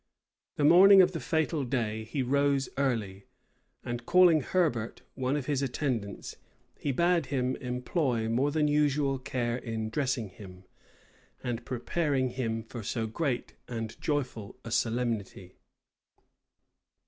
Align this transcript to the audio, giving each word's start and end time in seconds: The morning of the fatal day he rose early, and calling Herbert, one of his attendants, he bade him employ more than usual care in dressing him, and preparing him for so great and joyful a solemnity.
The 0.55 0.63
morning 0.65 1.03
of 1.03 1.11
the 1.11 1.19
fatal 1.19 1.63
day 1.63 2.05
he 2.05 2.23
rose 2.23 2.69
early, 2.75 3.25
and 3.83 4.03
calling 4.03 4.41
Herbert, 4.41 5.03
one 5.13 5.35
of 5.35 5.45
his 5.45 5.61
attendants, 5.61 6.37
he 6.79 6.91
bade 6.91 7.27
him 7.27 7.55
employ 7.57 8.27
more 8.27 8.49
than 8.49 8.67
usual 8.67 9.19
care 9.19 9.57
in 9.57 9.91
dressing 9.91 10.29
him, 10.29 10.63
and 11.43 11.65
preparing 11.65 12.29
him 12.29 12.63
for 12.63 12.81
so 12.81 13.05
great 13.05 13.53
and 13.67 13.95
joyful 14.01 14.57
a 14.65 14.71
solemnity. 14.71 15.59